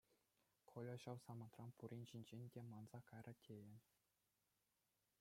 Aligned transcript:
Коля 0.71 0.95
ҫав 1.03 1.21
самантран 1.25 1.75
пурин 1.83 2.03
ҫинчен 2.13 2.49
те 2.57 2.65
манса 2.73 3.05
кайрӗ 3.13 3.37
тейӗн. 3.49 3.81